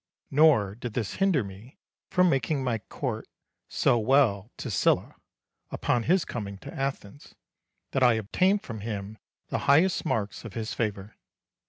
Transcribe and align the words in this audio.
Nor 0.31 0.73
did 0.73 0.95
this 0.95 1.17
hinder 1.17 1.43
me 1.43 1.77
from 2.09 2.27
making 2.27 2.63
my 2.63 2.79
court 2.79 3.27
so 3.69 3.99
well 3.99 4.49
to 4.57 4.71
Sylla, 4.71 5.13
upon 5.69 6.01
his 6.01 6.25
coming 6.25 6.57
to 6.57 6.73
Athens, 6.73 7.35
that 7.91 8.01
I 8.01 8.13
obtained 8.15 8.63
from 8.63 8.79
him 8.79 9.19
the 9.49 9.59
highest 9.69 10.03
marks 10.03 10.43
of 10.43 10.55
his 10.55 10.73
favour. 10.73 11.17